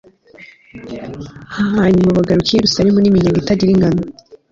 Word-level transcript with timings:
hanyuma 1.75 2.17
bagaruka 2.17 2.49
i 2.51 2.55
yeruzalemu 2.59 2.99
n'iminyago 2.99 3.37
itagira 3.43 3.71
ingano 3.73 4.01